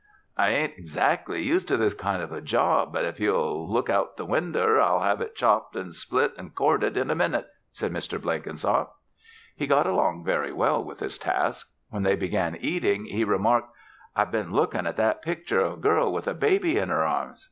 "I 0.35 0.49
ain't 0.49 0.79
eggzac'ly 0.79 1.43
used 1.43 1.67
to 1.67 1.77
this 1.77 1.93
kind 1.93 2.23
of 2.23 2.31
a 2.31 2.41
job, 2.41 2.91
but 2.91 3.05
if 3.05 3.19
you'll 3.19 3.71
look 3.71 3.87
out 3.87 4.07
o' 4.07 4.13
the 4.17 4.25
winder, 4.25 4.81
I'll 4.81 5.01
have 5.01 5.21
it 5.21 5.35
chopped 5.35 5.75
an' 5.75 5.91
split 5.91 6.33
an' 6.39 6.49
corded 6.55 6.97
in 6.97 7.11
a 7.11 7.13
minute," 7.13 7.45
said 7.71 7.91
Mr. 7.93 8.19
Blenkinsop. 8.19 8.91
He 9.55 9.67
got 9.67 9.85
along 9.85 10.25
very 10.25 10.51
well 10.53 10.83
with 10.83 11.01
his 11.01 11.19
task. 11.19 11.67
When 11.91 12.01
they 12.01 12.15
began 12.15 12.55
eating 12.59 13.05
he 13.05 13.23
remarked, 13.23 13.71
"I've 14.15 14.31
been 14.31 14.51
lookin' 14.51 14.87
at 14.87 14.97
that 14.97 15.21
pictur' 15.21 15.59
of 15.59 15.73
a 15.73 15.77
girl 15.77 16.11
with 16.11 16.25
a 16.27 16.33
baby 16.33 16.79
in 16.79 16.89
her 16.89 17.03
arms. 17.05 17.39